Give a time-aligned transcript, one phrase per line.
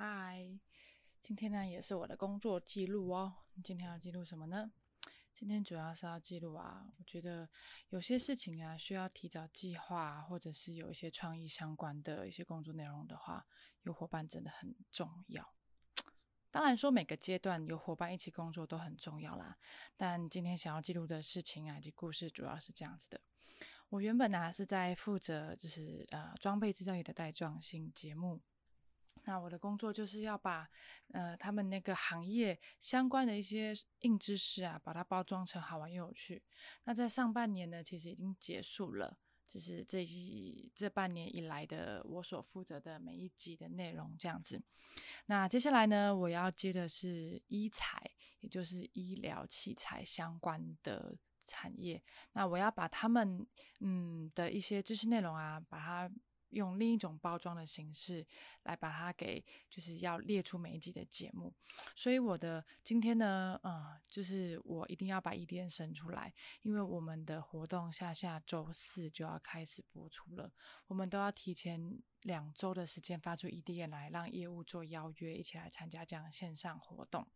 [0.00, 0.48] 嗨，
[1.20, 3.34] 今天呢也是我的工作记录哦。
[3.64, 4.70] 今天要记录什么呢？
[5.32, 7.48] 今天主要是要记录啊，我觉得
[7.88, 13.44] 有些事情啊需要提早计划，或者是有一些创意相关的一些工作内容的话，
[13.82, 15.52] 有伙伴真的很重要。
[16.52, 19.58] 当然说每个阶段有伙伴一起工作都很重要啦，
[19.96, 23.20] 但今天想要记录的事情啊以及故事主要是这样子的。
[23.88, 28.40] 我原本呢是在负责就是呃装备制造业的带状性节目。
[29.28, 30.66] 那我的工作就是要把，
[31.12, 36.42] 呃，他们那个行业相关的一些硬知识啊，把它包装成好玩又有趣。
[36.84, 44.62] 那在上半年呢，其实已经结束了，就是这一这半年以来的我所负责的每一集的内容这样子。
[45.26, 48.10] 那接下来呢，我要接的是医材，
[48.40, 52.02] 也就是医疗器材相关的产业。
[52.32, 53.46] 那我要把他们
[53.80, 56.10] 嗯的一些知识内容啊，把它。
[56.50, 58.26] 用另一种包装的形式
[58.62, 61.52] 来把它给，就是要列出每一集的节目。
[61.94, 66.32] 所以我的今天呢，呃，就是我一定要把 EDN 生出来，
[66.62, 70.50] 因为我们的活动下下周四就要开始播出了，
[70.86, 77.26] 我们都要提前两周的时间发出 EDN 来，让业务做邀约，一起来参加这样线上活动。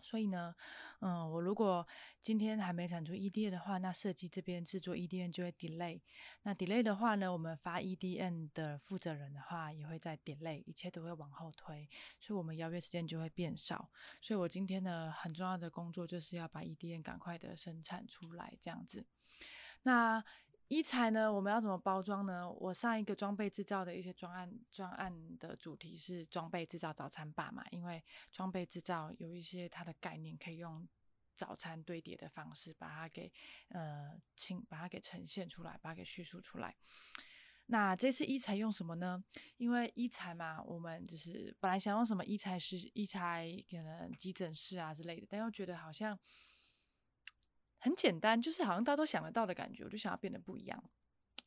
[0.00, 0.54] 所以呢，
[1.00, 1.86] 嗯，我如果
[2.22, 6.00] 今天还没产出 EDN 的话，那设计这边制作 EDN 就会 delay。
[6.42, 11.88] 那 delay 的话呢，我们发 EDN 的负责人的话也会在 delay，一切都会往后推，
[12.20, 13.90] 所以我们邀约时间就会变少。
[14.20, 19.06] 所以我今天呢，很重要的工作就是要把 EDN 赶快的生产出来，这样子。
[19.82, 20.24] 那
[20.68, 21.32] 一材呢？
[21.32, 22.46] 我们要怎么包装呢？
[22.50, 27.64] 我上一个装备制造的一些专案，专案的主题是装备制造早餐吧嘛？
[27.70, 30.86] 因为装备制造有一些它的概念，可以用
[31.36, 33.32] 早餐堆叠的方式把它给
[33.70, 36.76] 呃清，把它给呈现出来，把它给叙述出来。
[37.70, 39.24] 那这次一材用什么呢？
[39.56, 46.18] 因为一材嘛，我们就是本来想用什么一材是一材可能急诊室啊之类的，但又觉得好像。
[47.78, 50.82] 很简单，就是好像大家都想得到的感觉，我就想要变得不一样。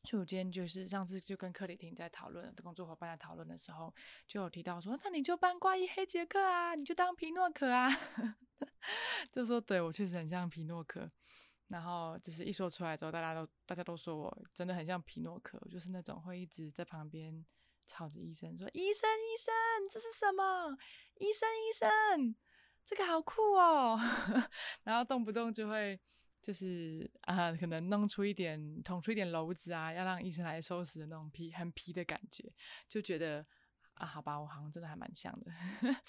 [0.04, 3.94] 所以我今天就是上次就跟克里汀在讨论的，工作伙伴在讨论的时候，
[4.26, 7.88] 就有提到说，那你就扮怪异黑杰克啊，你就当皮诺可啊。
[9.30, 11.08] 就说对我确实很像皮诺可。
[11.68, 17.46] 然后就是一说出来之后，大家都大家都说我真的很像皮诺可，就是那种会一直在旁边
[17.86, 19.54] 吵着医生说：“医生医生，
[19.88, 20.76] 这是什么？
[21.14, 22.34] 医生医生，
[22.84, 23.96] 这个好酷哦。
[24.82, 26.00] ”然后动不动就会。
[26.42, 32.52] 就是啊，可能弄出一点捅出一点篓子啊，要让医生来收拾的那种皮很皮的感觉，
[32.88, 33.46] 就觉得
[33.94, 35.52] 啊，好吧，我好像真的还蛮像的。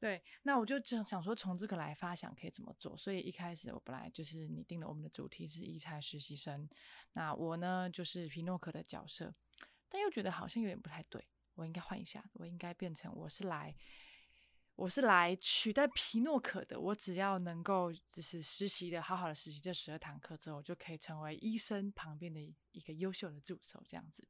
[0.00, 2.96] 对，那我就想想说，从这个来发想可以怎么做。
[2.96, 6.68] 所以一开始我本来就是拟定了我们的主题是医材实习生，
[7.12, 9.32] 那我呢就是皮诺可的角色，
[9.88, 13.76] 但又觉得好像有点不太对，我应该换一下，我应该变成我是来。
[14.80, 16.80] 我是来取代皮诺可的。
[16.80, 22.40] 我只要能够就是实习的好好的实习这十二堂课之后，我就可以成为医生旁边的
[22.72, 24.26] 一个优秀的助手这样子。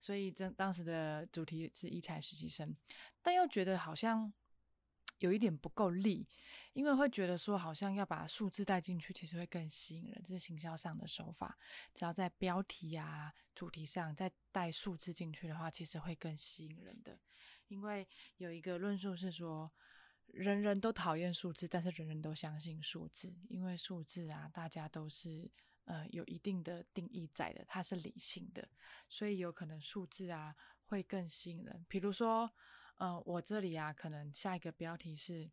[0.00, 2.74] 所以这当时的主题是医材实习生，
[3.22, 4.32] 但又觉得好像
[5.20, 6.26] 有一点不够力，
[6.72, 10.20] 因为会觉得说好像要把数字带进去，其实会更吸引人。
[10.24, 11.56] 这是行销上的手法，
[11.94, 17.16] 只要在标题啊、主题上再带数字进去的话，其实会更吸引人的。
[17.70, 18.06] 因为
[18.38, 19.70] 有一个论述是说，
[20.26, 23.32] 人人都讨厌数字，但是人人都相信数字。
[23.48, 25.48] 因为数字啊，大家都是
[25.84, 28.68] 呃有一定的定义在的，它是理性的，
[29.08, 30.54] 所以有可能数字啊
[30.86, 31.86] 会更吸引人。
[31.88, 32.52] 比如说，
[32.98, 35.48] 嗯，我这里啊，可能下一个标题是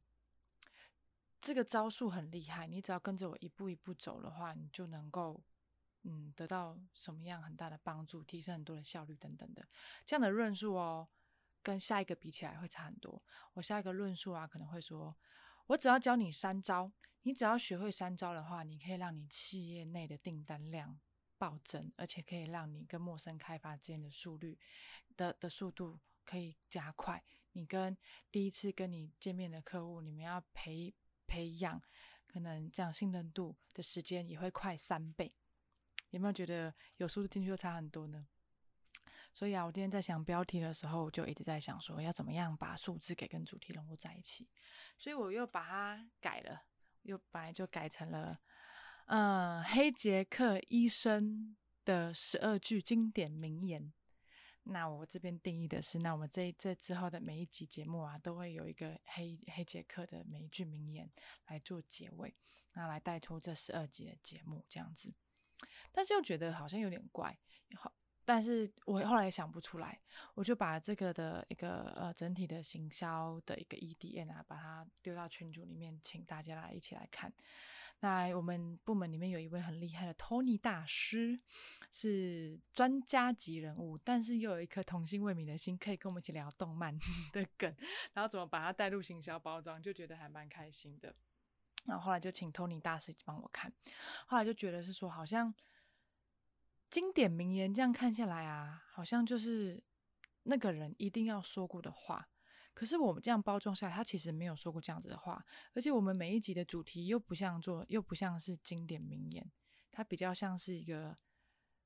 [1.39, 5.44] 这个招数很厉害，你只要跟着我一步一步走的话，你就能够
[6.01, 9.67] 嗯得到什么样很大的帮助，提升很多的效率等等的
[10.03, 11.07] 这样的论述哦。
[11.67, 13.22] 跟下一个比起来会差很多。
[13.51, 15.13] 我下一个论述啊，可能会说，
[15.66, 16.89] 我只要教你三招，
[17.23, 20.97] 你只要学会三招的话，你可以让你企业内的订单量
[21.38, 24.57] 暴增，而且可以让你跟陌生开发之间的速率
[25.17, 27.22] 的的速度可以加快。
[27.51, 27.97] 你跟
[28.31, 30.95] 第一次跟你见面的客户，你们要培
[31.27, 31.81] 培养，
[32.27, 35.36] 可能这样信任度的时间也会快三倍。
[36.12, 38.25] 有没有觉得有速度进去就差很多呢？
[39.38, 44.50] 所以啊，我今天在想标题的时候，就一直在想说要怎么样把数字给跟主题融入在一起。
[44.98, 46.63] 所以我又把它改了，
[47.04, 48.39] 又本来就改成了，
[49.06, 51.56] 嗯，黑杰克医生
[51.86, 53.94] 的十二句经典名言。
[54.63, 61.07] 那我这边定义的是，那我们这这之后的每一集节目啊，都会有一个黑黑杰克的每一句名言
[61.45, 62.36] 来做结尾，
[62.74, 65.13] 那来带出这十二集的节目这样子。
[65.92, 67.38] 但是又觉得好像有点怪，
[67.75, 67.94] 好。
[68.27, 69.97] 但是我后来也想不出来，
[70.33, 77.31] 我就把这个的一个呃整体的行销的一个 EDN 啊，把它丢到群组里面，请大家来一起来看。
[78.01, 81.39] 那我们部门里面有一位很厉害的 Tony 大师，
[81.89, 87.00] 是专家级人物，但是又有一颗童心未泯的心，可以跟我们一起聊动漫
[87.31, 87.73] 的梗，
[88.12, 91.15] 然后怎么把它带入行销包装，就觉得还蛮开心的。
[91.85, 93.71] 然后后来就请 Tony 大师帮我看，
[94.25, 95.53] 后来就觉得是说，好像
[96.89, 99.84] 经典名言这样看下来啊，好像就是
[100.44, 102.30] 那个人一定要说过的话。
[102.74, 105.44] 可是我们这样包装下来，他其实没有说过这样子的话，
[105.74, 109.51] 而且我们每一集的主题又不像做，又不像是经典名言，
[109.92, 111.18] 它比较像是一个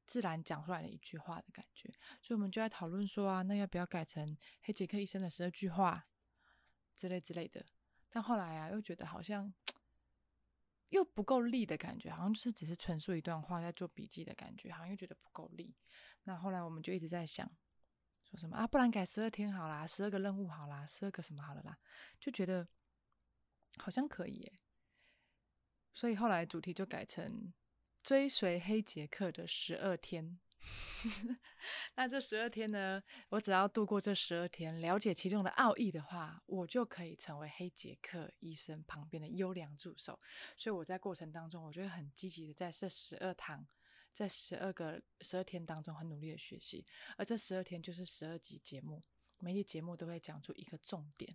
[0.05, 1.89] 自然讲出来的一句话的感觉。
[2.21, 6.07] 所以我们就在讨论说啊，那要不要改成黑杰克医生的十二句话
[6.93, 7.65] 之类之类的？
[8.09, 9.53] 但后来啊，又觉得好像
[10.91, 15.75] 又不够力的感觉，好像就是只是陈述一段话在做笔记的感觉，好像又觉得不够力。
[16.23, 17.51] 那后来我们就一直在想。
[18.23, 18.65] 说什么啊？
[18.65, 21.77] 不然改十二天好啦，十二个任务好啦，十二个什么好了啦？
[22.17, 22.65] 就觉得
[23.77, 24.53] 好像可以耶。
[25.93, 27.53] 所以后来主题就改成
[28.01, 30.39] 追随黑杰克的十二天。
[31.95, 33.01] 那这十二天呢？
[33.29, 40.19] 我只要度过这十二天，了解其中的奥义的话，我就可以成为黑杰克医生旁边的优良助手。
[40.55, 43.67] 所以我在过程当中，我就会很积极的在这十二堂。
[44.13, 46.85] 在十二个十二天当中，很努力的学习，
[47.15, 49.01] 而这十二天就是十二集节目，
[49.39, 51.33] 每集节目都会讲出一个重点，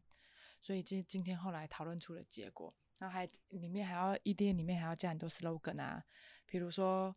[0.60, 6.04] 所以今今天后来讨论出了结果，然后还里面还要 E D 里面还要加很多 slogan 啊，
[6.44, 7.16] 比如说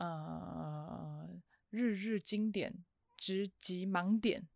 [0.00, 1.28] 呃
[1.68, 2.84] 日日经典
[3.16, 4.48] 直击盲点，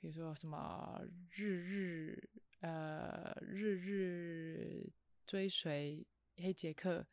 [0.00, 2.30] 比如说什么日日
[2.60, 4.92] 呃日日
[5.26, 7.06] 追随黑杰克。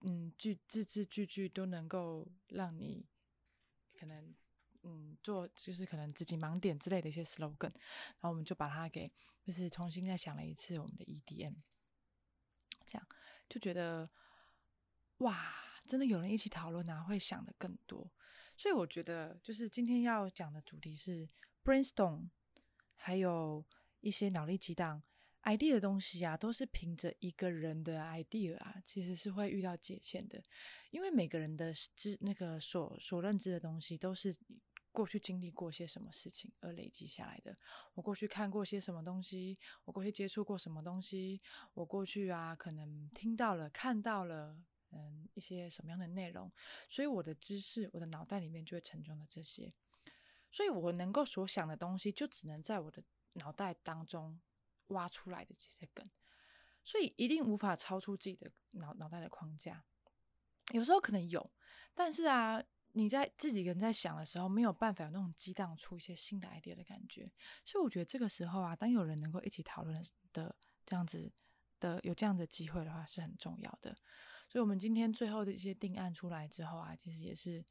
[0.00, 3.06] 嗯，句字字句句都能够让你
[3.94, 4.34] 可能
[4.82, 9.10] 嗯做，就是可能自己盲点之类的一些 slogan，然后我们就把它给
[9.42, 11.54] 就是重新再想了一次我们的 EDM，
[12.86, 13.08] 这样
[13.48, 14.08] 就觉得
[15.18, 15.54] 哇，
[15.86, 18.10] 真的有人一起讨论啊，会想的更多。
[18.56, 21.28] 所以我觉得就是今天要讲的主题是
[21.64, 22.28] brainstorm，
[22.94, 23.64] 还有
[24.00, 25.02] 一些脑力激荡。
[25.42, 30.42] idea 的东西啊，都是凭着一个人的 idea 啊，其实是会遇到界限的，
[30.90, 34.34] 因为每个人的知那个所所认知的东西，都是
[34.90, 37.56] 过去经历过些什么事情而累积下来的。
[37.94, 41.40] 我过去看过些什么东西，我过去接触过什么东西，
[41.74, 44.58] 我过去啊可能听到了、看到了，
[44.96, 46.50] 嗯，一些什么样的内容，
[46.88, 49.72] 所以我的知识，我的脑袋里面就会沉重的这些，
[50.50, 53.02] 所以我能够所想的东西，就只能在我的
[53.34, 54.40] 脑袋当中。
[54.90, 56.08] 挖出来的这些梗，
[56.84, 59.84] 所以一定无法超出自己的脑脑袋的框架。
[60.70, 61.50] 有时候可能有，
[61.92, 67.28] 但是啊，你在自己人在想的时候，没有办法有那种激荡出一些新的 idea 的感觉。
[67.64, 70.00] 所以我觉得这个时候啊，当有人能够一起讨论
[70.32, 70.54] 的
[70.84, 71.32] 这样子
[71.80, 73.98] 的有这样的机会的话，是很重要的。
[74.48, 77.64] 所以，我们今天最后的一些定案出来之后啊，其实也是。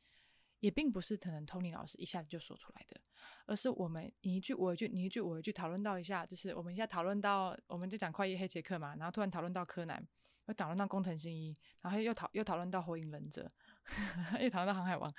[0.61, 2.99] 也并不是可能 Tony 老师一下子就说出来的，
[3.45, 10.03] 而是我们你一句我一句你一句我一句讨论到一下，就是我们一下讨论到，我们就讲快夜黑杰克嘛，然后突然讨论到柯南，
[10.47, 13.51] 又讨论到工藤新一，然后又讨又讨论到火影忍者，
[14.41, 15.13] 又讨论到航海王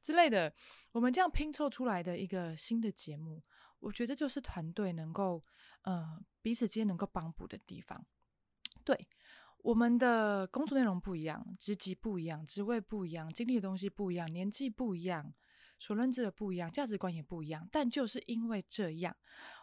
[0.00, 0.54] 之类的，
[0.92, 3.42] 我们这样拼凑出来的一个新的节目，
[3.80, 5.44] 我觉得就是团队能够
[5.82, 8.06] 呃彼此间能够帮补的地方，
[8.82, 9.06] 对。
[9.66, 15.34] 我们的工作内容不一样，职级不一样，职位不一样，经历的东西不一样，年纪不一样，
[15.76, 17.68] 所认知的不一样，价值观也不一样。
[17.72, 19.16] 但就是因为这样，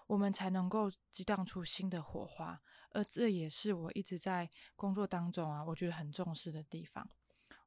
[0.08, 2.62] 我们才能够激荡出新的火花。
[2.92, 7.10] 而这也是我一直在工作当中啊，我觉得很重视的地方。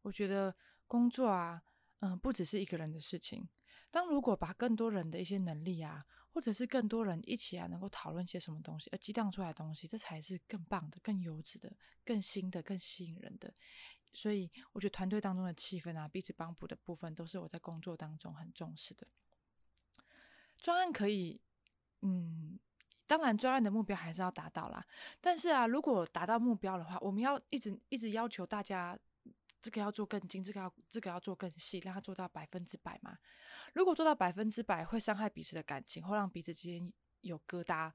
[0.02, 0.54] 我觉得
[0.86, 1.62] 工作啊，
[2.00, 3.48] 嗯，不只是一个人的事情。
[3.90, 6.04] 当如果把更多人的一些能力啊，
[6.36, 11.74] 或者是更多人一起来能够讨论些什么东西，而激荡出来的东西，这才是更棒的、更优质的、
[12.04, 13.50] 更新的、更吸引人的。
[14.12, 19.06] 所以，我觉得团队当中的气氛啊，彼此帮补的部分，都是我在工作当中很重视的。
[20.58, 21.40] 专案可以，
[22.02, 22.60] 嗯，
[23.06, 24.86] 当然专案的目标还是要达到啦。
[25.22, 28.98] 但是啊，如果达到目标的话，我们要一直一直要求大家。
[29.60, 33.18] 这个要做更精，这个要这个要做更细，让它做到百分之百嘛。
[33.75, 37.92] 如果做到百分之百，会伤害彼此的感情，会让彼此之间有疙瘩，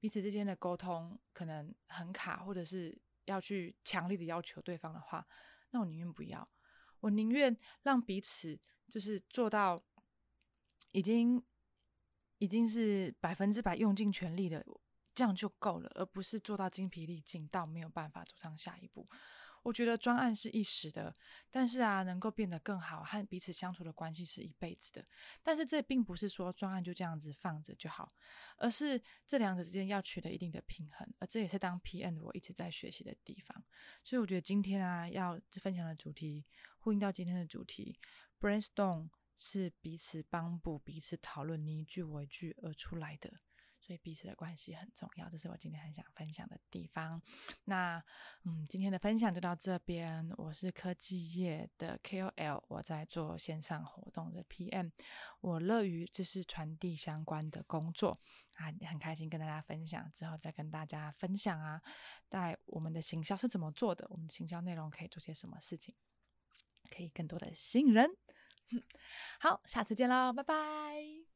[0.00, 5.26] 彼此之间的沟通可能很卡，或者是要去强力的要求对方的话，
[5.70, 6.48] 那我宁愿不要。
[7.00, 9.82] 我宁愿让彼此就是做到
[10.90, 11.42] 已经
[12.38, 14.64] 已经是百分之百用尽全力了，
[15.14, 19.08] 这样就够了，而不是做到精疲力尽到没有办法走上下一步。
[19.62, 21.14] 我觉得专案是一时的，
[21.50, 25.06] 但是啊，能够变得更好，和彼此相处的关系是一辈子的。
[25.42, 28.12] 但是这并不是说专案就这样子放着就好，
[28.56, 31.08] 而是这两者之间要取得一定的平衡。
[31.18, 33.64] 而这也是当 PM 我一直在学习的地方。
[34.02, 36.44] 所以我觉得今天啊，要分享的主题
[36.78, 37.98] 呼应到今天的主题
[38.40, 43.32] ，brainstorm 是彼此帮补、彼此讨论、你一句我一句而出来的。
[43.84, 47.20] 所以彼此的关系很重要，这是我今天很想分享的地方。
[47.64, 48.02] 那
[48.44, 50.32] 嗯，今天的分享就到这边。
[50.36, 54.92] 我是科技业的 KOL，我在做线上活动的 PM，
[55.40, 58.20] 我乐于知识传递相关的工作
[58.54, 60.10] 啊，很开心跟大家分享。
[60.12, 61.82] 之后再跟大家分享啊，
[62.28, 65.92] 在我们的行销是怎么做的，我们行销内容可以做些什么事情，
[66.88, 68.08] 可以更多的吸引人。
[69.40, 71.31] 好，下次见喽，拜拜。